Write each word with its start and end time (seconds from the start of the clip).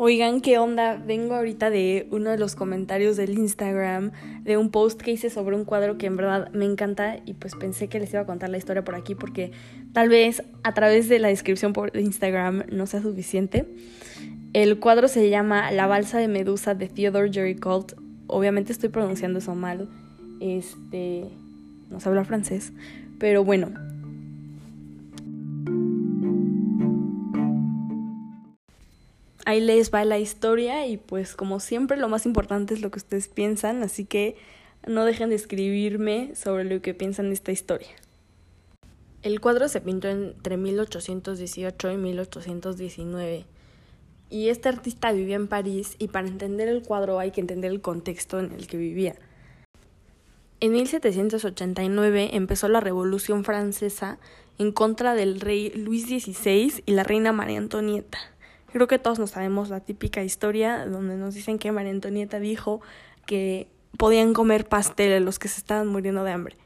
Oigan, 0.00 0.40
¿qué 0.40 0.58
onda? 0.58 0.94
Vengo 0.94 1.34
ahorita 1.34 1.70
de 1.70 2.06
uno 2.12 2.30
de 2.30 2.38
los 2.38 2.54
comentarios 2.54 3.16
del 3.16 3.36
Instagram, 3.36 4.12
de 4.44 4.56
un 4.56 4.70
post 4.70 5.00
que 5.00 5.10
hice 5.10 5.28
sobre 5.28 5.56
un 5.56 5.64
cuadro 5.64 5.98
que 5.98 6.06
en 6.06 6.16
verdad 6.16 6.52
me 6.52 6.66
encanta 6.66 7.16
y 7.26 7.34
pues 7.34 7.56
pensé 7.56 7.88
que 7.88 7.98
les 7.98 8.12
iba 8.12 8.22
a 8.22 8.24
contar 8.24 8.48
la 8.48 8.58
historia 8.58 8.84
por 8.84 8.94
aquí 8.94 9.16
porque 9.16 9.50
tal 9.92 10.08
vez 10.08 10.44
a 10.62 10.72
través 10.72 11.08
de 11.08 11.18
la 11.18 11.26
descripción 11.26 11.72
por 11.72 11.96
Instagram 11.96 12.62
no 12.70 12.86
sea 12.86 13.02
suficiente. 13.02 13.66
El 14.52 14.78
cuadro 14.78 15.08
se 15.08 15.28
llama 15.30 15.72
La 15.72 15.88
balsa 15.88 16.18
de 16.18 16.28
Medusa 16.28 16.76
de 16.76 16.86
Theodore 16.86 17.32
Géricault. 17.32 17.94
Obviamente 18.28 18.70
estoy 18.70 18.90
pronunciando 18.90 19.40
eso 19.40 19.56
mal. 19.56 19.88
Este, 20.38 21.24
no 21.90 21.98
sé 21.98 22.08
hablar 22.08 22.24
francés, 22.24 22.72
pero 23.18 23.42
bueno, 23.42 23.72
ahí 29.48 29.62
les 29.62 29.90
va 29.90 30.04
la 30.04 30.18
historia 30.18 30.86
y 30.86 30.98
pues 30.98 31.34
como 31.34 31.58
siempre 31.58 31.96
lo 31.96 32.10
más 32.10 32.26
importante 32.26 32.74
es 32.74 32.82
lo 32.82 32.90
que 32.90 32.98
ustedes 32.98 33.28
piensan, 33.28 33.82
así 33.82 34.04
que 34.04 34.36
no 34.86 35.06
dejen 35.06 35.30
de 35.30 35.36
escribirme 35.36 36.34
sobre 36.34 36.64
lo 36.64 36.82
que 36.82 36.92
piensan 36.92 37.28
de 37.28 37.34
esta 37.34 37.50
historia. 37.50 37.88
El 39.22 39.40
cuadro 39.40 39.68
se 39.68 39.80
pintó 39.80 40.08
entre 40.08 40.58
1818 40.58 41.92
y 41.92 41.96
1819 41.96 43.46
y 44.28 44.50
este 44.50 44.68
artista 44.68 45.12
vivía 45.12 45.36
en 45.36 45.48
París 45.48 45.96
y 45.98 46.08
para 46.08 46.28
entender 46.28 46.68
el 46.68 46.82
cuadro 46.82 47.18
hay 47.18 47.30
que 47.30 47.40
entender 47.40 47.70
el 47.70 47.80
contexto 47.80 48.38
en 48.38 48.52
el 48.52 48.66
que 48.66 48.76
vivía. 48.76 49.14
En 50.60 50.72
1789 50.72 52.30
empezó 52.34 52.68
la 52.68 52.80
Revolución 52.80 53.44
Francesa 53.44 54.18
en 54.58 54.72
contra 54.72 55.14
del 55.14 55.40
rey 55.40 55.70
Luis 55.70 56.04
XVI 56.04 56.82
y 56.84 56.92
la 56.92 57.02
reina 57.02 57.32
María 57.32 57.56
Antonieta. 57.56 58.18
Creo 58.72 58.86
que 58.86 58.98
todos 58.98 59.18
nos 59.18 59.30
sabemos 59.30 59.70
la 59.70 59.80
típica 59.80 60.22
historia 60.22 60.86
donde 60.86 61.16
nos 61.16 61.34
dicen 61.34 61.58
que 61.58 61.72
María 61.72 61.92
Antonieta 61.92 62.38
dijo 62.38 62.80
que 63.26 63.68
podían 63.96 64.34
comer 64.34 64.68
pastel 64.68 65.24
los 65.24 65.38
que 65.38 65.48
se 65.48 65.60
estaban 65.60 65.86
muriendo 65.86 66.24
de 66.24 66.32
hambre. 66.32 66.56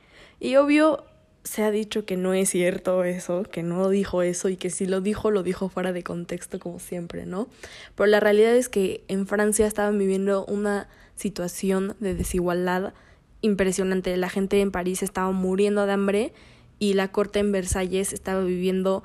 Y 0.40 0.56
obvio 0.56 1.04
se 1.44 1.62
ha 1.62 1.70
dicho 1.70 2.04
que 2.04 2.16
no 2.16 2.34
es 2.34 2.50
cierto 2.50 3.04
eso, 3.04 3.42
que 3.42 3.62
no 3.62 3.88
dijo 3.88 4.22
eso 4.22 4.48
y 4.48 4.56
que 4.56 4.70
si 4.70 4.86
lo 4.86 5.00
dijo, 5.00 5.30
lo 5.30 5.42
dijo 5.42 5.68
fuera 5.68 5.92
de 5.92 6.02
contexto 6.02 6.58
como 6.58 6.78
siempre, 6.78 7.26
¿no? 7.26 7.48
Pero 7.96 8.06
la 8.06 8.20
realidad 8.20 8.54
es 8.54 8.68
que 8.68 9.04
en 9.08 9.26
Francia 9.26 9.66
estaban 9.66 9.98
viviendo 9.98 10.44
una 10.46 10.88
situación 11.16 11.96
de 12.00 12.14
desigualdad 12.14 12.94
impresionante. 13.40 14.16
La 14.16 14.28
gente 14.28 14.60
en 14.60 14.70
París 14.70 15.02
estaba 15.02 15.32
muriendo 15.32 15.84
de 15.86 15.92
hambre 15.92 16.32
y 16.78 16.94
la 16.94 17.12
corte 17.12 17.38
en 17.40 17.52
Versalles 17.52 18.12
estaba 18.12 18.42
viviendo 18.42 19.02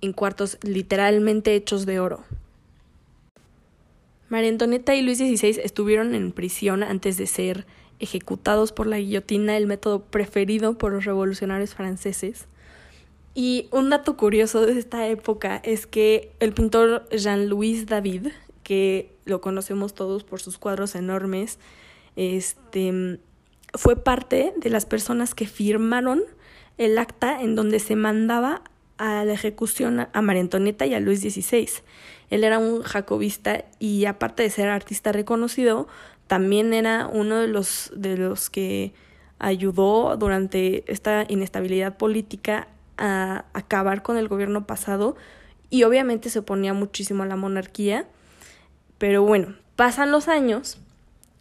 en 0.00 0.12
cuartos 0.12 0.58
literalmente 0.62 1.54
hechos 1.54 1.86
de 1.86 2.00
oro. 2.00 2.24
María 4.28 4.50
Antonieta 4.50 4.94
y 4.94 5.02
Luis 5.02 5.18
XVI 5.18 5.60
estuvieron 5.62 6.14
en 6.14 6.32
prisión 6.32 6.82
antes 6.82 7.16
de 7.16 7.26
ser 7.26 7.66
ejecutados 7.98 8.72
por 8.72 8.86
la 8.86 8.98
guillotina, 8.98 9.56
el 9.56 9.66
método 9.66 10.04
preferido 10.04 10.78
por 10.78 10.92
los 10.92 11.04
revolucionarios 11.04 11.74
franceses. 11.74 12.46
Y 13.34 13.68
un 13.70 13.90
dato 13.90 14.16
curioso 14.16 14.66
de 14.66 14.78
esta 14.78 15.06
época 15.08 15.60
es 15.64 15.86
que 15.86 16.32
el 16.40 16.52
pintor 16.52 17.08
Jean-Louis 17.10 17.86
David, 17.86 18.28
que 18.62 19.12
lo 19.24 19.40
conocemos 19.40 19.94
todos 19.94 20.24
por 20.24 20.40
sus 20.40 20.58
cuadros 20.58 20.94
enormes, 20.94 21.58
este, 22.16 23.18
fue 23.74 23.96
parte 23.96 24.52
de 24.56 24.70
las 24.70 24.86
personas 24.86 25.34
que 25.34 25.46
firmaron 25.46 26.22
el 26.78 26.98
acta 26.98 27.40
en 27.42 27.54
donde 27.54 27.78
se 27.78 27.94
mandaba 27.94 28.62
a 29.00 29.24
la 29.24 29.32
ejecución 29.32 30.08
a 30.12 30.22
María 30.22 30.42
Antonieta 30.42 30.84
y 30.84 30.92
a 30.92 31.00
Luis 31.00 31.20
XVI. 31.20 31.70
Él 32.28 32.44
era 32.44 32.58
un 32.58 32.82
jacobista 32.82 33.64
y 33.78 34.04
aparte 34.04 34.42
de 34.42 34.50
ser 34.50 34.68
artista 34.68 35.10
reconocido, 35.10 35.88
también 36.26 36.74
era 36.74 37.06
uno 37.06 37.38
de 37.38 37.48
los, 37.48 37.90
de 37.96 38.18
los 38.18 38.50
que 38.50 38.92
ayudó 39.38 40.18
durante 40.18 40.84
esta 40.86 41.24
inestabilidad 41.28 41.96
política 41.96 42.68
a 42.98 43.46
acabar 43.54 44.02
con 44.02 44.18
el 44.18 44.28
gobierno 44.28 44.66
pasado 44.66 45.16
y 45.70 45.84
obviamente 45.84 46.28
se 46.28 46.40
oponía 46.40 46.74
muchísimo 46.74 47.22
a 47.22 47.26
la 47.26 47.36
monarquía. 47.36 48.06
Pero 48.98 49.22
bueno, 49.22 49.56
pasan 49.76 50.12
los 50.12 50.28
años 50.28 50.76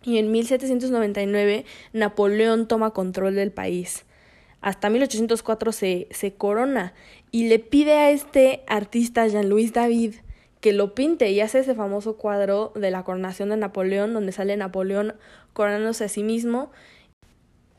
y 0.02 0.18
en 0.18 0.32
1799 0.32 1.66
Napoleón 1.92 2.70
toma 2.70 2.92
control 2.92 3.36
del 3.36 3.52
país 3.52 4.06
hasta 4.62 4.90
1804 4.90 5.72
se, 5.72 6.08
se 6.12 6.34
corona 6.34 6.94
y 7.32 7.48
le 7.48 7.60
pide 7.60 7.94
a 7.94 8.12
este 8.12 8.64
artista 8.68 9.28
Jean-Louis 9.28 9.74
David 9.74 10.16
que 10.62 10.74
lo 10.74 10.94
pinte 10.94 11.32
y 11.32 11.40
hace 11.40 11.60
ese 11.60 11.76
famoso 11.76 12.18
cuadro 12.18 12.74
de 12.76 12.92
la 12.92 13.04
coronación 13.04 13.50
de 13.50 13.58
Napoleón 13.58 14.14
donde 14.14 14.32
sale 14.32 14.58
Napoleón 14.58 15.16
coronándose 15.54 16.06
a 16.06 16.10
sí 16.10 16.24
mismo. 16.24 16.72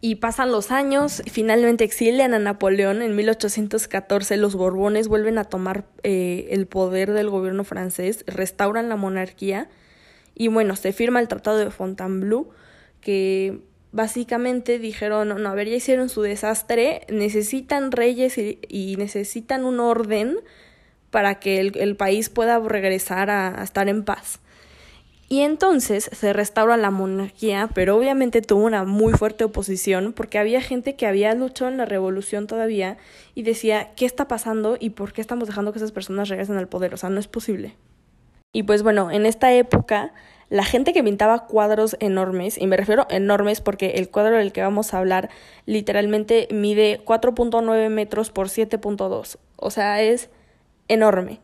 Y 0.02 0.14
pasan 0.14 0.50
los 0.50 0.70
años, 0.70 1.22
finalmente 1.30 1.84
exilian 1.84 2.32
a 2.32 2.38
Napoleón 2.38 3.02
en 3.02 3.14
1814, 3.14 4.38
los 4.38 4.54
Borbones 4.54 5.08
vuelven 5.08 5.36
a 5.36 5.44
tomar 5.44 5.84
eh, 6.02 6.48
el 6.52 6.66
poder 6.66 7.12
del 7.12 7.28
gobierno 7.28 7.64
francés, 7.64 8.24
restauran 8.26 8.88
la 8.88 8.96
monarquía 8.96 9.68
y 10.34 10.48
bueno, 10.48 10.74
se 10.74 10.94
firma 10.94 11.20
el 11.20 11.28
Tratado 11.28 11.58
de 11.58 11.70
Fontainebleau 11.70 12.48
que 13.02 13.60
básicamente 13.92 14.78
dijeron, 14.78 15.28
no, 15.42 15.48
a 15.48 15.54
ver, 15.54 15.68
ya 15.68 15.76
hicieron 15.76 16.08
su 16.08 16.22
desastre, 16.22 17.06
necesitan 17.08 17.92
reyes 17.92 18.38
y, 18.38 18.96
necesitan 18.96 19.64
un 19.64 19.80
orden 19.80 20.38
para 21.10 21.40
que 21.40 21.58
el, 21.60 21.96
país 21.96 22.28
pueda 22.28 22.58
regresar 22.60 23.30
a, 23.30 23.62
estar 23.62 23.88
en 23.88 24.04
paz. 24.04 24.40
Y 25.28 25.42
entonces 25.42 26.10
se 26.12 26.32
restaura 26.32 26.76
la 26.76 26.90
monarquía, 26.90 27.70
pero 27.72 27.96
obviamente 27.96 28.42
tuvo 28.42 28.64
una 28.64 28.84
muy 28.84 29.12
fuerte 29.12 29.44
oposición 29.44 30.12
porque 30.12 30.38
había 30.38 30.60
gente 30.60 30.96
que 30.96 31.06
había 31.06 31.32
luchado 31.34 31.70
en 31.70 31.76
la 31.76 31.84
revolución 31.84 32.48
todavía 32.48 32.96
y 33.36 33.42
decía, 33.42 33.92
¿qué 33.94 34.06
está 34.06 34.26
pasando 34.26 34.76
y 34.78 34.90
por 34.90 35.12
qué 35.12 35.20
estamos 35.20 35.46
dejando 35.46 35.72
que 35.72 35.78
esas 35.78 35.92
personas 35.92 36.28
regresen 36.28 36.56
al 36.56 36.66
poder? 36.66 36.94
O 36.94 36.96
sea, 36.96 37.10
no 37.10 37.20
es 37.20 37.28
posible. 37.28 37.76
Y 38.52 38.64
pues 38.64 38.82
bueno, 38.82 39.12
en 39.12 39.24
esta 39.24 39.52
época 39.52 40.12
la 40.50 40.64
gente 40.64 40.92
que 40.92 41.02
pintaba 41.02 41.46
cuadros 41.46 41.96
enormes, 42.00 42.58
y 42.58 42.66
me 42.66 42.76
refiero 42.76 43.06
enormes 43.08 43.60
porque 43.60 43.92
el 43.92 44.10
cuadro 44.10 44.36
del 44.36 44.52
que 44.52 44.60
vamos 44.60 44.92
a 44.92 44.98
hablar 44.98 45.30
literalmente 45.64 46.48
mide 46.50 47.00
4.9 47.04 47.88
metros 47.88 48.30
por 48.30 48.48
7.2, 48.48 49.38
o 49.56 49.70
sea, 49.70 50.02
es 50.02 50.28
enorme. 50.88 51.40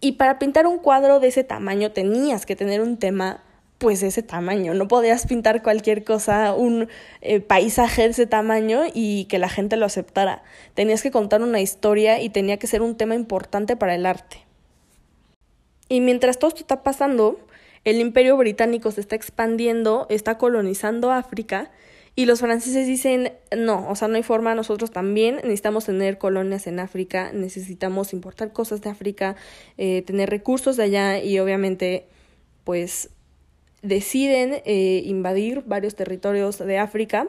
Y 0.00 0.12
para 0.12 0.38
pintar 0.38 0.66
un 0.66 0.78
cuadro 0.78 1.20
de 1.20 1.28
ese 1.28 1.44
tamaño 1.44 1.92
tenías 1.92 2.44
que 2.44 2.56
tener 2.56 2.82
un 2.82 2.98
tema 2.98 3.42
pues 3.78 4.00
de 4.00 4.08
ese 4.08 4.22
tamaño, 4.22 4.72
no 4.74 4.88
podías 4.88 5.26
pintar 5.26 5.62
cualquier 5.62 6.02
cosa, 6.02 6.54
un 6.54 6.88
eh, 7.20 7.40
paisaje 7.40 8.02
de 8.02 8.08
ese 8.08 8.26
tamaño 8.26 8.84
y 8.92 9.26
que 9.26 9.38
la 9.38 9.50
gente 9.50 9.76
lo 9.76 9.84
aceptara. 9.84 10.42
Tenías 10.74 11.02
que 11.02 11.10
contar 11.10 11.42
una 11.42 11.60
historia 11.60 12.20
y 12.20 12.30
tenía 12.30 12.56
que 12.56 12.66
ser 12.66 12.80
un 12.82 12.96
tema 12.96 13.14
importante 13.14 13.76
para 13.76 13.94
el 13.94 14.06
arte. 14.06 14.38
Y 15.88 16.00
mientras 16.00 16.38
todo 16.38 16.48
esto 16.48 16.60
está 16.62 16.82
pasando, 16.82 17.38
el 17.86 18.00
imperio 18.00 18.36
británico 18.36 18.90
se 18.90 19.00
está 19.00 19.14
expandiendo, 19.14 20.08
está 20.10 20.38
colonizando 20.38 21.12
África 21.12 21.70
y 22.16 22.24
los 22.26 22.40
franceses 22.40 22.84
dicen, 22.88 23.32
no, 23.56 23.88
o 23.88 23.94
sea, 23.94 24.08
no 24.08 24.16
hay 24.16 24.24
forma, 24.24 24.56
nosotros 24.56 24.90
también 24.90 25.36
necesitamos 25.36 25.84
tener 25.84 26.18
colonias 26.18 26.66
en 26.66 26.80
África, 26.80 27.30
necesitamos 27.32 28.12
importar 28.12 28.52
cosas 28.52 28.80
de 28.80 28.90
África, 28.90 29.36
eh, 29.78 30.02
tener 30.02 30.28
recursos 30.30 30.76
de 30.76 30.82
allá 30.82 31.22
y 31.22 31.38
obviamente 31.38 32.08
pues 32.64 33.10
deciden 33.82 34.62
eh, 34.64 35.02
invadir 35.04 35.62
varios 35.64 35.94
territorios 35.94 36.58
de 36.58 36.78
África. 36.78 37.28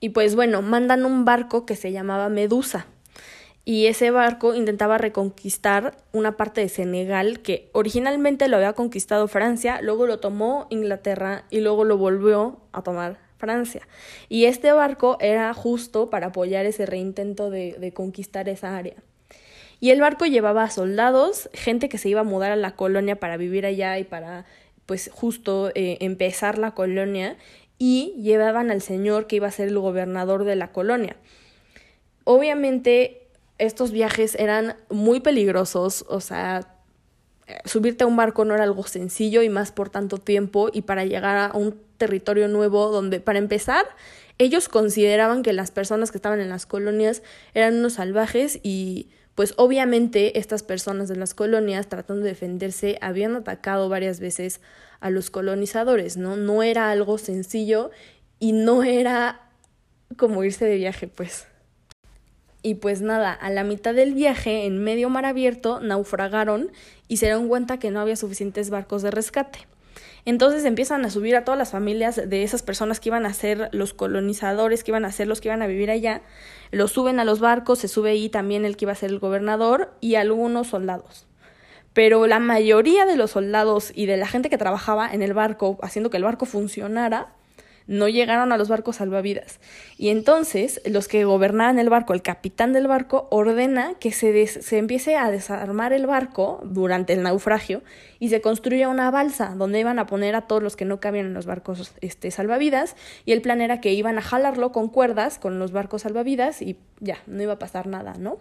Y 0.00 0.08
pues 0.08 0.34
bueno, 0.34 0.60
mandan 0.60 1.04
un 1.04 1.24
barco 1.24 1.66
que 1.66 1.76
se 1.76 1.92
llamaba 1.92 2.28
Medusa 2.28 2.88
y 3.64 3.86
ese 3.86 4.10
barco 4.10 4.54
intentaba 4.54 4.98
reconquistar 4.98 5.96
una 6.12 6.36
parte 6.36 6.60
de 6.60 6.68
Senegal 6.68 7.40
que 7.40 7.70
originalmente 7.72 8.48
lo 8.48 8.56
había 8.56 8.74
conquistado 8.74 9.26
Francia, 9.28 9.80
luego 9.80 10.06
lo 10.06 10.20
tomó 10.20 10.66
Inglaterra 10.70 11.44
y 11.50 11.60
luego 11.60 11.84
lo 11.84 11.96
volvió 11.96 12.60
a 12.72 12.82
tomar 12.82 13.18
Francia. 13.38 13.88
Y 14.28 14.44
este 14.44 14.72
barco 14.72 15.16
era 15.20 15.52
justo 15.54 16.10
para 16.10 16.28
apoyar 16.28 16.66
ese 16.66 16.86
reintento 16.86 17.50
de, 17.50 17.76
de 17.78 17.92
conquistar 17.92 18.48
esa 18.48 18.76
área. 18.76 18.96
Y 19.80 19.90
el 19.90 20.00
barco 20.00 20.24
llevaba 20.26 20.70
soldados, 20.70 21.50
gente 21.52 21.88
que 21.88 21.98
se 21.98 22.08
iba 22.08 22.20
a 22.20 22.24
mudar 22.24 22.52
a 22.52 22.56
la 22.56 22.76
colonia 22.76 23.16
para 23.16 23.36
vivir 23.36 23.66
allá 23.66 23.98
y 23.98 24.04
para, 24.04 24.46
pues, 24.86 25.10
justo 25.12 25.70
eh, 25.74 25.98
empezar 26.00 26.58
la 26.58 26.72
colonia, 26.72 27.36
y 27.78 28.14
llevaban 28.16 28.70
al 28.70 28.80
señor 28.80 29.26
que 29.26 29.36
iba 29.36 29.48
a 29.48 29.50
ser 29.50 29.68
el 29.68 29.78
gobernador 29.78 30.44
de 30.44 30.56
la 30.56 30.72
colonia. 30.72 31.16
Obviamente 32.24 33.23
estos 33.58 33.90
viajes 33.92 34.34
eran 34.34 34.76
muy 34.90 35.20
peligrosos, 35.20 36.04
o 36.08 36.20
sea, 36.20 36.78
subirte 37.64 38.04
a 38.04 38.06
un 38.06 38.16
barco 38.16 38.44
no 38.44 38.54
era 38.54 38.64
algo 38.64 38.84
sencillo 38.84 39.42
y 39.42 39.48
más 39.48 39.70
por 39.72 39.90
tanto 39.90 40.18
tiempo 40.18 40.70
y 40.72 40.82
para 40.82 41.04
llegar 41.04 41.36
a 41.36 41.56
un 41.56 41.78
territorio 41.98 42.48
nuevo 42.48 42.90
donde 42.90 43.20
para 43.20 43.38
empezar 43.38 43.86
Ellos 44.38 44.68
consideraban 44.68 45.42
que 45.42 45.52
las 45.52 45.70
personas 45.70 46.10
que 46.10 46.18
estaban 46.18 46.40
en 46.40 46.48
las 46.48 46.66
colonias 46.66 47.22
eran 47.54 47.76
unos 47.76 47.94
salvajes 47.94 48.58
y 48.62 49.08
pues 49.36 49.54
obviamente 49.56 50.38
estas 50.38 50.62
personas 50.62 51.08
de 51.08 51.16
las 51.16 51.34
colonias 51.34 51.88
tratando 51.88 52.22
de 52.24 52.30
defenderse 52.30 52.98
habían 53.00 53.36
atacado 53.36 53.88
varias 53.88 54.18
veces 54.20 54.60
a 55.00 55.10
los 55.10 55.30
colonizadores, 55.30 56.16
¿no? 56.16 56.36
No 56.36 56.62
era 56.62 56.90
algo 56.90 57.18
sencillo 57.18 57.90
y 58.40 58.52
no 58.52 58.82
era 58.82 59.50
como 60.16 60.42
irse 60.42 60.64
de 60.64 60.76
viaje, 60.76 61.06
pues. 61.08 61.46
Y 62.66 62.76
pues 62.76 63.02
nada, 63.02 63.30
a 63.30 63.50
la 63.50 63.62
mitad 63.62 63.92
del 63.92 64.14
viaje, 64.14 64.64
en 64.64 64.82
medio 64.82 65.10
mar 65.10 65.26
abierto, 65.26 65.80
naufragaron 65.80 66.72
y 67.08 67.18
se 67.18 67.26
dieron 67.26 67.46
cuenta 67.46 67.78
que 67.78 67.90
no 67.90 68.00
había 68.00 68.16
suficientes 68.16 68.70
barcos 68.70 69.02
de 69.02 69.10
rescate. 69.10 69.68
Entonces 70.24 70.64
empiezan 70.64 71.04
a 71.04 71.10
subir 71.10 71.36
a 71.36 71.44
todas 71.44 71.58
las 71.58 71.72
familias 71.72 72.16
de 72.16 72.42
esas 72.42 72.62
personas 72.62 73.00
que 73.00 73.10
iban 73.10 73.26
a 73.26 73.34
ser 73.34 73.68
los 73.72 73.92
colonizadores, 73.92 74.82
que 74.82 74.92
iban 74.92 75.04
a 75.04 75.12
ser 75.12 75.26
los 75.26 75.42
que 75.42 75.48
iban 75.48 75.60
a 75.60 75.66
vivir 75.66 75.90
allá. 75.90 76.22
Los 76.70 76.92
suben 76.92 77.20
a 77.20 77.26
los 77.26 77.38
barcos, 77.38 77.80
se 77.80 77.88
sube 77.88 78.12
ahí 78.12 78.30
también 78.30 78.64
el 78.64 78.78
que 78.78 78.86
iba 78.86 78.92
a 78.92 78.96
ser 78.96 79.10
el 79.10 79.18
gobernador 79.18 79.92
y 80.00 80.14
algunos 80.14 80.68
soldados. 80.68 81.26
Pero 81.92 82.26
la 82.26 82.38
mayoría 82.38 83.04
de 83.04 83.16
los 83.16 83.32
soldados 83.32 83.92
y 83.94 84.06
de 84.06 84.16
la 84.16 84.26
gente 84.26 84.48
que 84.48 84.56
trabajaba 84.56 85.12
en 85.12 85.20
el 85.20 85.34
barco, 85.34 85.78
haciendo 85.82 86.08
que 86.08 86.16
el 86.16 86.24
barco 86.24 86.46
funcionara, 86.46 87.34
no 87.86 88.08
llegaron 88.08 88.52
a 88.52 88.56
los 88.56 88.68
barcos 88.68 88.96
salvavidas. 88.96 89.60
Y 89.98 90.08
entonces 90.08 90.80
los 90.86 91.08
que 91.08 91.24
gobernaban 91.24 91.78
el 91.78 91.90
barco, 91.90 92.14
el 92.14 92.22
capitán 92.22 92.72
del 92.72 92.86
barco, 92.86 93.28
ordena 93.30 93.94
que 94.00 94.12
se, 94.12 94.46
se 94.46 94.78
empiece 94.78 95.16
a 95.16 95.30
desarmar 95.30 95.92
el 95.92 96.06
barco 96.06 96.60
durante 96.64 97.12
el 97.12 97.22
naufragio 97.22 97.82
y 98.18 98.30
se 98.30 98.40
construya 98.40 98.88
una 98.88 99.10
balsa 99.10 99.54
donde 99.56 99.80
iban 99.80 99.98
a 99.98 100.06
poner 100.06 100.34
a 100.34 100.42
todos 100.42 100.62
los 100.62 100.76
que 100.76 100.84
no 100.84 101.00
cabían 101.00 101.26
en 101.26 101.34
los 101.34 101.46
barcos 101.46 101.94
este, 102.00 102.30
salvavidas. 102.30 102.96
Y 103.24 103.32
el 103.32 103.42
plan 103.42 103.60
era 103.60 103.80
que 103.80 103.92
iban 103.92 104.18
a 104.18 104.22
jalarlo 104.22 104.72
con 104.72 104.88
cuerdas 104.88 105.38
con 105.38 105.58
los 105.58 105.72
barcos 105.72 106.02
salvavidas 106.02 106.62
y 106.62 106.78
ya, 107.00 107.18
no 107.26 107.42
iba 107.42 107.54
a 107.54 107.58
pasar 107.58 107.86
nada, 107.86 108.14
¿no? 108.18 108.38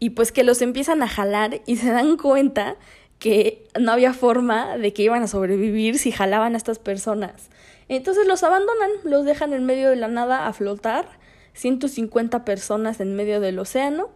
Y 0.00 0.10
pues 0.10 0.32
que 0.32 0.44
los 0.44 0.60
empiezan 0.60 1.02
a 1.02 1.08
jalar 1.08 1.60
y 1.66 1.76
se 1.76 1.90
dan 1.90 2.16
cuenta 2.16 2.76
que 3.18 3.66
no 3.78 3.92
había 3.92 4.12
forma 4.12 4.76
de 4.76 4.92
que 4.92 5.02
iban 5.02 5.22
a 5.22 5.28
sobrevivir 5.28 5.98
si 5.98 6.12
jalaban 6.12 6.54
a 6.54 6.56
estas 6.56 6.78
personas. 6.78 7.48
Entonces 7.88 8.26
los 8.26 8.42
abandonan, 8.42 8.90
los 9.04 9.24
dejan 9.24 9.52
en 9.52 9.64
medio 9.64 9.90
de 9.90 9.96
la 9.96 10.08
nada 10.08 10.46
a 10.46 10.52
flotar, 10.52 11.06
150 11.54 12.44
personas 12.44 13.00
en 13.00 13.14
medio 13.14 13.40
del 13.40 13.58
océano, 13.58 14.10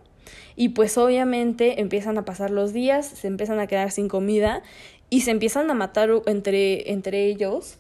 y 0.57 0.71
pues 0.71 0.99
obviamente 0.99 1.81
empiezan 1.81 2.19
a 2.19 2.25
pasar 2.25 2.51
los 2.51 2.73
días, 2.73 3.07
se 3.07 3.29
empiezan 3.29 3.61
a 3.61 3.67
quedar 3.67 3.91
sin 3.91 4.09
comida 4.09 4.63
y 5.11 5.23
se 5.23 5.31
empiezan 5.31 5.71
a 5.71 5.75
matar 5.75 6.11
entre, 6.27 6.91
entre 6.91 7.27
ellos, 7.27 7.79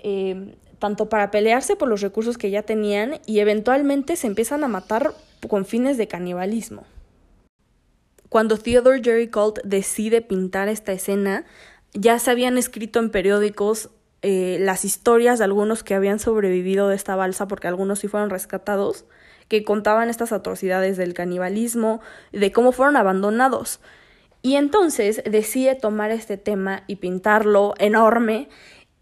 em, 0.00 0.54
tanto 0.78 1.08
para 1.08 1.30
pelearse 1.30 1.76
por 1.76 1.88
los 1.88 2.00
recursos 2.00 2.36
que 2.36 2.50
ya 2.50 2.62
tenían 2.62 3.20
y 3.26 3.38
eventualmente 3.38 4.16
se 4.16 4.26
empiezan 4.26 4.64
a 4.64 4.68
matar 4.68 5.14
con 5.48 5.64
fines 5.64 5.96
de 5.96 6.08
canibalismo. 6.08 6.84
Cuando 8.36 8.58
Theodore 8.58 9.00
Jerry 9.02 9.28
Colt 9.28 9.60
decide 9.64 10.20
pintar 10.20 10.68
esta 10.68 10.92
escena, 10.92 11.46
ya 11.94 12.18
se 12.18 12.30
habían 12.30 12.58
escrito 12.58 12.98
en 12.98 13.08
periódicos 13.08 13.88
eh, 14.20 14.58
las 14.60 14.84
historias 14.84 15.38
de 15.38 15.46
algunos 15.46 15.82
que 15.82 15.94
habían 15.94 16.18
sobrevivido 16.18 16.88
de 16.88 16.96
esta 16.96 17.16
balsa, 17.16 17.48
porque 17.48 17.66
algunos 17.66 18.00
sí 18.00 18.08
fueron 18.08 18.28
rescatados, 18.28 19.06
que 19.48 19.64
contaban 19.64 20.10
estas 20.10 20.32
atrocidades 20.32 20.98
del 20.98 21.14
canibalismo, 21.14 22.02
de 22.30 22.52
cómo 22.52 22.72
fueron 22.72 22.98
abandonados. 22.98 23.80
Y 24.42 24.56
entonces 24.56 25.22
decide 25.24 25.74
tomar 25.74 26.10
este 26.10 26.36
tema 26.36 26.82
y 26.86 26.96
pintarlo 26.96 27.72
enorme 27.78 28.50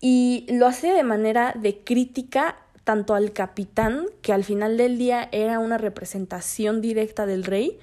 y 0.00 0.46
lo 0.48 0.68
hace 0.68 0.92
de 0.92 1.02
manera 1.02 1.56
de 1.60 1.82
crítica 1.82 2.58
tanto 2.84 3.16
al 3.16 3.32
capitán, 3.32 4.06
que 4.22 4.32
al 4.32 4.44
final 4.44 4.76
del 4.76 4.96
día 4.96 5.28
era 5.32 5.58
una 5.58 5.76
representación 5.76 6.80
directa 6.80 7.26
del 7.26 7.42
rey, 7.42 7.80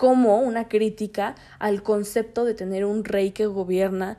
como 0.00 0.38
una 0.38 0.66
crítica 0.66 1.34
al 1.58 1.82
concepto 1.82 2.46
de 2.46 2.54
tener 2.54 2.86
un 2.86 3.04
rey 3.04 3.32
que 3.32 3.44
gobierna 3.44 4.16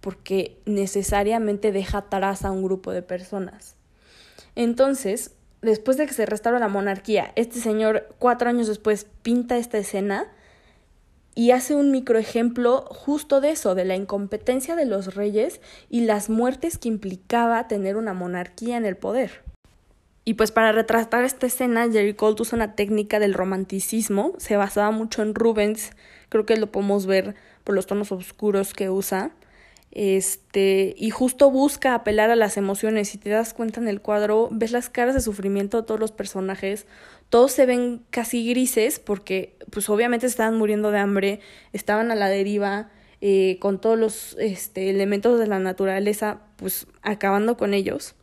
porque 0.00 0.56
necesariamente 0.64 1.70
deja 1.70 1.98
atrás 1.98 2.46
a 2.46 2.50
un 2.50 2.62
grupo 2.62 2.92
de 2.92 3.02
personas. 3.02 3.74
Entonces, 4.56 5.32
después 5.60 5.98
de 5.98 6.06
que 6.06 6.14
se 6.14 6.24
restaura 6.24 6.58
la 6.58 6.68
monarquía, 6.68 7.32
este 7.36 7.60
señor 7.60 8.08
cuatro 8.18 8.48
años 8.48 8.68
después 8.68 9.04
pinta 9.20 9.58
esta 9.58 9.76
escena 9.76 10.32
y 11.34 11.50
hace 11.50 11.74
un 11.74 11.90
microejemplo 11.90 12.86
justo 12.88 13.42
de 13.42 13.50
eso, 13.50 13.74
de 13.74 13.84
la 13.84 13.96
incompetencia 13.96 14.76
de 14.76 14.86
los 14.86 15.14
reyes 15.14 15.60
y 15.90 16.06
las 16.06 16.30
muertes 16.30 16.78
que 16.78 16.88
implicaba 16.88 17.68
tener 17.68 17.98
una 17.98 18.14
monarquía 18.14 18.78
en 18.78 18.86
el 18.86 18.96
poder. 18.96 19.42
Y 20.28 20.34
pues 20.34 20.52
para 20.52 20.72
retratar 20.72 21.24
esta 21.24 21.46
escena, 21.46 21.90
Jerry 21.90 22.12
Colt 22.12 22.38
usa 22.40 22.56
una 22.56 22.74
técnica 22.74 23.18
del 23.18 23.32
romanticismo, 23.32 24.34
se 24.36 24.58
basaba 24.58 24.90
mucho 24.90 25.22
en 25.22 25.34
Rubens, 25.34 25.92
creo 26.28 26.44
que 26.44 26.58
lo 26.58 26.70
podemos 26.70 27.06
ver 27.06 27.34
por 27.64 27.74
los 27.74 27.86
tonos 27.86 28.12
oscuros 28.12 28.74
que 28.74 28.90
usa, 28.90 29.30
este, 29.90 30.94
y 30.98 31.08
justo 31.08 31.50
busca 31.50 31.94
apelar 31.94 32.28
a 32.28 32.36
las 32.36 32.58
emociones. 32.58 33.08
Si 33.08 33.16
te 33.16 33.30
das 33.30 33.54
cuenta 33.54 33.80
en 33.80 33.88
el 33.88 34.02
cuadro, 34.02 34.50
ves 34.52 34.70
las 34.70 34.90
caras 34.90 35.14
de 35.14 35.22
sufrimiento 35.22 35.80
de 35.80 35.86
todos 35.86 35.98
los 35.98 36.12
personajes, 36.12 36.86
todos 37.30 37.52
se 37.52 37.64
ven 37.64 38.02
casi 38.10 38.46
grises 38.46 38.98
porque 38.98 39.56
pues 39.70 39.88
obviamente 39.88 40.26
estaban 40.26 40.58
muriendo 40.58 40.90
de 40.90 40.98
hambre, 40.98 41.40
estaban 41.72 42.10
a 42.10 42.14
la 42.14 42.28
deriva, 42.28 42.90
eh, 43.22 43.56
con 43.60 43.80
todos 43.80 43.98
los 43.98 44.36
este, 44.38 44.90
elementos 44.90 45.40
de 45.40 45.46
la 45.46 45.58
naturaleza, 45.58 46.42
pues 46.56 46.86
acabando 47.00 47.56
con 47.56 47.72
ellos. 47.72 48.14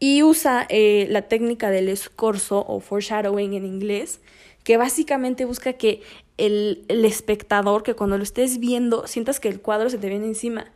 Y 0.00 0.24
usa 0.24 0.66
eh, 0.68 1.06
la 1.10 1.22
técnica 1.22 1.70
del 1.70 1.88
escorzo 1.88 2.64
o 2.66 2.80
foreshadowing 2.80 3.54
en 3.54 3.64
inglés, 3.64 4.20
que 4.64 4.76
básicamente 4.76 5.44
busca 5.44 5.74
que 5.74 6.02
el, 6.36 6.84
el 6.88 7.04
espectador, 7.04 7.84
que 7.84 7.94
cuando 7.94 8.16
lo 8.16 8.24
estés 8.24 8.58
viendo, 8.58 9.06
sientas 9.06 9.38
que 9.38 9.48
el 9.48 9.60
cuadro 9.60 9.88
se 9.90 9.98
te 9.98 10.08
viene 10.08 10.26
encima 10.26 10.72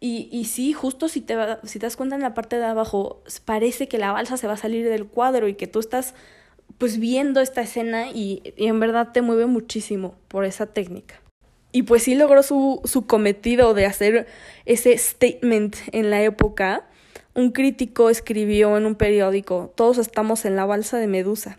y, 0.00 0.28
y 0.30 0.44
sí, 0.44 0.72
justo 0.72 1.08
si 1.08 1.20
te, 1.20 1.36
si 1.64 1.78
te 1.78 1.86
das 1.86 1.96
cuenta 1.96 2.16
en 2.16 2.22
la 2.22 2.34
parte 2.34 2.56
de 2.56 2.64
abajo, 2.64 3.22
parece 3.44 3.88
que 3.88 3.98
la 3.98 4.12
balsa 4.12 4.36
se 4.36 4.46
va 4.46 4.54
a 4.54 4.58
salir 4.58 4.86
del 4.88 5.06
cuadro 5.06 5.48
y 5.48 5.54
que 5.54 5.66
tú 5.66 5.80
estás 5.80 6.14
pues 6.78 6.98
viendo 6.98 7.40
esta 7.40 7.62
escena 7.62 8.10
y, 8.10 8.42
en 8.56 8.78
verdad 8.78 9.12
te 9.12 9.22
mueve 9.22 9.46
muchísimo 9.46 10.14
por 10.28 10.44
esa 10.44 10.66
técnica. 10.66 11.22
Y 11.72 11.82
pues 11.82 12.02
sí 12.02 12.14
logró 12.14 12.42
su, 12.42 12.80
su 12.84 13.06
cometido 13.06 13.74
de 13.74 13.86
hacer 13.86 14.26
ese 14.66 14.96
statement 14.96 15.76
en 15.92 16.10
la 16.10 16.22
época. 16.22 16.86
Un 17.36 17.50
crítico 17.50 18.08
escribió 18.08 18.78
en 18.78 18.86
un 18.86 18.94
periódico, 18.94 19.70
todos 19.76 19.98
estamos 19.98 20.46
en 20.46 20.56
la 20.56 20.64
balsa 20.64 20.98
de 20.98 21.06
Medusa. 21.06 21.58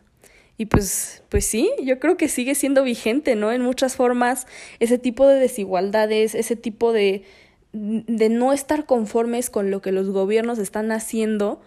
Y 0.58 0.66
pues, 0.66 1.22
pues 1.30 1.46
sí, 1.46 1.72
yo 1.84 2.00
creo 2.00 2.18
que 2.18 2.28
sigue 2.30 2.56
siendo 2.56 2.82
vigente, 2.82 3.36
¿no? 3.36 3.52
En 3.52 3.62
muchas 3.62 3.96
formas, 3.96 4.48
ese 4.80 4.98
tipo 4.98 5.28
de 5.28 5.40
desigualdades, 5.40 6.34
ese 6.34 6.56
tipo 6.56 6.94
de, 6.94 7.26
de 7.74 8.30
no 8.30 8.54
estar 8.54 8.88
conformes 8.88 9.52
con 9.52 9.70
lo 9.70 9.84
que 9.84 9.92
los 9.92 10.10
gobiernos 10.10 10.58
están 10.58 10.92
haciendo 10.92 11.62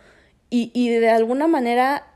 y, 0.51 0.73
y 0.75 0.89
de 0.89 1.11
alguna 1.11 1.47
manera 1.47 2.09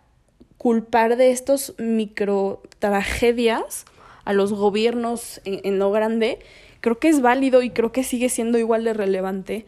culpar 0.59 1.17
de 1.17 1.31
estos 1.31 1.75
micro 1.79 2.61
tragedias 2.81 3.85
a 4.25 4.33
los 4.33 4.53
gobiernos 4.53 5.41
en, 5.45 5.61
en, 5.63 5.79
lo 5.79 5.93
grande, 5.93 6.41
creo 6.81 6.99
que 6.99 7.09
es 7.09 7.21
válido 7.21 7.63
y 7.63 7.71
creo 7.71 7.93
que 7.93 8.03
sigue 8.03 8.29
siendo 8.29 8.59
igual 8.59 8.83
de 8.83 8.95
relevante. 8.95 9.65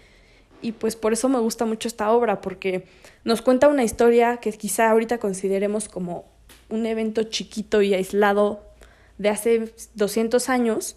Y 0.67 0.73
pues 0.73 0.97
por 0.97 1.13
eso 1.13 1.29
me 1.29 1.39
gusta 1.39 1.65
mucho 1.65 1.87
esta 1.87 2.11
obra, 2.11 2.41
porque 2.41 2.87
nos 3.23 3.41
cuenta 3.41 3.69
una 3.69 3.85
historia 3.85 4.39
que 4.39 4.51
quizá 4.51 4.91
ahorita 4.91 5.19
consideremos 5.19 5.89
como 5.89 6.25
un 6.69 6.87
evento 6.87 7.23
chiquito 7.23 7.83
y 7.83 7.95
aislado 7.95 8.65
de 9.17 9.29
hace 9.29 9.73
200 9.95 10.49
años, 10.49 10.97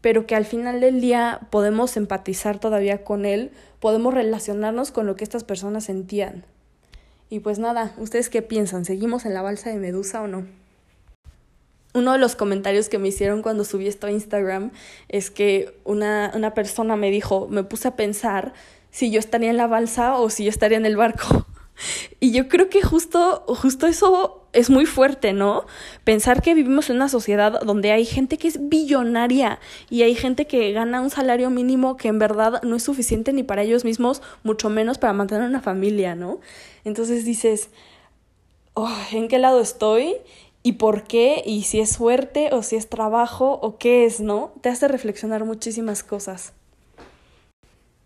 pero 0.00 0.26
que 0.26 0.34
al 0.34 0.46
final 0.46 0.80
del 0.80 1.02
día 1.02 1.40
podemos 1.50 1.98
empatizar 1.98 2.58
todavía 2.58 3.04
con 3.04 3.26
él, 3.26 3.50
podemos 3.80 4.14
relacionarnos 4.14 4.92
con 4.92 5.06
lo 5.06 5.14
que 5.14 5.24
estas 5.24 5.44
personas 5.44 5.84
sentían. 5.84 6.46
Y 7.28 7.40
pues 7.40 7.58
nada, 7.58 7.92
¿ustedes 7.98 8.30
qué 8.30 8.40
piensan? 8.40 8.86
¿Seguimos 8.86 9.26
en 9.26 9.34
la 9.34 9.42
balsa 9.42 9.68
de 9.68 9.76
Medusa 9.76 10.22
o 10.22 10.26
no? 10.26 10.46
Uno 11.92 12.12
de 12.12 12.18
los 12.18 12.34
comentarios 12.34 12.88
que 12.88 12.98
me 12.98 13.08
hicieron 13.08 13.42
cuando 13.42 13.64
subí 13.64 13.88
esto 13.88 14.06
a 14.06 14.10
Instagram 14.10 14.70
es 15.10 15.30
que 15.30 15.78
una, 15.84 16.32
una 16.34 16.54
persona 16.54 16.96
me 16.96 17.10
dijo, 17.10 17.48
me 17.50 17.62
puse 17.62 17.88
a 17.88 17.96
pensar 17.96 18.54
si 18.92 19.10
yo 19.10 19.18
estaría 19.18 19.50
en 19.50 19.56
la 19.56 19.66
balsa 19.66 20.14
o 20.16 20.30
si 20.30 20.44
yo 20.44 20.50
estaría 20.50 20.78
en 20.78 20.86
el 20.86 20.96
barco. 20.96 21.46
Y 22.20 22.30
yo 22.32 22.48
creo 22.48 22.68
que 22.68 22.82
justo, 22.82 23.44
justo 23.48 23.86
eso 23.88 24.46
es 24.52 24.70
muy 24.70 24.86
fuerte, 24.86 25.32
¿no? 25.32 25.64
Pensar 26.04 26.42
que 26.42 26.54
vivimos 26.54 26.90
en 26.90 26.96
una 26.96 27.08
sociedad 27.08 27.60
donde 27.62 27.90
hay 27.90 28.04
gente 28.04 28.38
que 28.38 28.46
es 28.46 28.68
billonaria 28.68 29.58
y 29.90 30.02
hay 30.02 30.14
gente 30.14 30.46
que 30.46 30.70
gana 30.72 31.00
un 31.00 31.10
salario 31.10 31.50
mínimo 31.50 31.96
que 31.96 32.08
en 32.08 32.18
verdad 32.18 32.62
no 32.62 32.76
es 32.76 32.82
suficiente 32.82 33.32
ni 33.32 33.42
para 33.42 33.62
ellos 33.62 33.84
mismos, 33.84 34.22
mucho 34.44 34.68
menos 34.68 34.98
para 34.98 35.14
mantener 35.14 35.48
una 35.48 35.62
familia, 35.62 36.14
¿no? 36.14 36.38
Entonces 36.84 37.24
dices, 37.24 37.70
oh, 38.74 38.94
¿en 39.10 39.26
qué 39.28 39.38
lado 39.38 39.60
estoy? 39.60 40.16
¿Y 40.62 40.72
por 40.72 41.04
qué? 41.04 41.42
¿Y 41.44 41.62
si 41.62 41.80
es 41.80 41.90
suerte 41.90 42.50
o 42.52 42.62
si 42.62 42.76
es 42.76 42.88
trabajo 42.88 43.58
o 43.62 43.78
qué 43.78 44.04
es, 44.04 44.20
¿no? 44.20 44.52
Te 44.60 44.68
hace 44.68 44.86
reflexionar 44.86 45.44
muchísimas 45.44 46.04
cosas. 46.04 46.52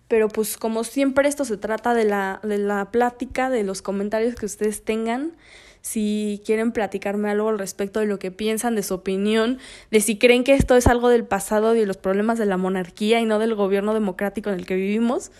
Pero 0.08 0.28
pues 0.28 0.56
como 0.56 0.84
siempre 0.84 1.28
esto 1.28 1.44
se 1.44 1.56
trata 1.56 1.94
de 1.94 2.04
la, 2.04 2.40
de 2.42 2.58
la 2.58 2.90
plática, 2.90 3.50
de 3.50 3.64
los 3.64 3.82
comentarios 3.82 4.34
que 4.36 4.46
ustedes 4.46 4.84
tengan. 4.84 5.32
Si 5.80 6.42
quieren 6.44 6.72
platicarme 6.72 7.30
algo 7.30 7.48
al 7.48 7.58
respecto 7.58 8.00
de 8.00 8.06
lo 8.06 8.18
que 8.18 8.30
piensan, 8.32 8.74
de 8.74 8.82
su 8.82 8.94
opinión, 8.94 9.58
de 9.90 10.00
si 10.00 10.18
creen 10.18 10.42
que 10.42 10.54
esto 10.54 10.76
es 10.76 10.86
algo 10.86 11.08
del 11.08 11.24
pasado 11.24 11.76
y 11.76 11.80
de 11.80 11.86
los 11.86 11.96
problemas 11.96 12.38
de 12.38 12.46
la 12.46 12.56
monarquía 12.56 13.20
y 13.20 13.24
no 13.24 13.38
del 13.38 13.54
gobierno 13.54 13.94
democrático 13.94 14.50
en 14.50 14.56
el 14.56 14.66
que 14.66 14.74
vivimos, 14.74 15.30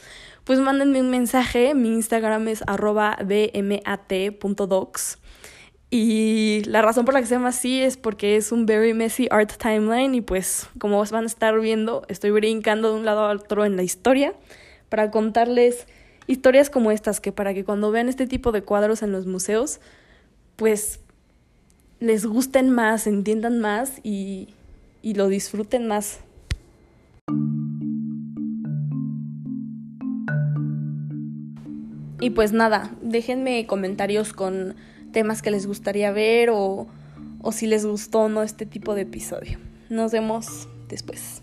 pues 0.45 0.61
mándenme 0.61 1.01
un 1.01 1.11
mensaje. 1.11 1.75
Mi 1.75 1.89
Instagram 1.89 2.47
es 2.47 2.63
arroba 2.67 3.19
bmat.docs. 3.25 5.19
Y 5.91 6.63
la 6.67 6.83
razón 6.83 7.05
por 7.05 7.15
la 7.15 7.21
que 7.21 7.27
se 7.27 7.35
llama 7.35 7.49
así 7.49 7.81
es 7.81 7.97
porque 7.97 8.37
es 8.37 8.51
un 8.51 8.67
very 8.67 8.93
messy 8.93 9.29
art 9.31 9.53
timeline 9.57 10.15
y 10.17 10.21
pues 10.21 10.69
como 10.79 11.03
van 11.05 11.25
a 11.25 11.27
estar 11.27 11.59
viendo, 11.61 12.03
estoy 12.09 12.33
brincando 12.33 12.93
de 12.93 12.99
un 12.99 13.05
lado 13.05 13.21
a 13.21 13.33
otro 13.33 13.65
en 13.65 13.77
la 13.77 13.85
historia 13.85 14.35
para 14.89 15.11
contarles 15.13 15.87
historias 16.27 16.71
como 16.71 16.91
estas, 16.91 17.21
que 17.21 17.31
para 17.31 17.55
que 17.55 17.65
cuando 17.65 17.93
vean 17.93 18.09
este 18.09 18.27
tipo 18.27 18.51
de 18.51 18.63
cuadros 18.63 19.03
en 19.03 19.13
los 19.13 19.27
museos, 19.27 19.81
pues 20.57 21.01
les 22.01 22.27
gusten 22.27 22.71
más, 22.71 23.07
entiendan 23.07 23.61
más 23.61 24.01
y, 24.03 24.49
y 25.03 25.15
lo 25.15 25.29
disfruten 25.29 25.87
más. 25.87 26.19
Y 32.19 32.31
pues 32.31 32.53
nada, 32.53 32.91
déjenme 33.03 33.67
comentarios 33.67 34.33
con 34.33 34.75
temas 35.17 35.41
que 35.41 35.51
les 35.51 35.67
gustaría 35.67 36.13
ver 36.13 36.51
o, 36.51 36.89
o 37.41 37.51
si 37.51 37.67
les 37.67 37.87
gustó 37.87 38.25
o 38.25 38.29
no 38.29 38.43
este 38.43 38.67
tipo 38.67 38.95
de 38.95 39.01
episodio. 39.01 39.59
Nos 39.89 40.13
vemos 40.13 40.69
después. 40.89 41.41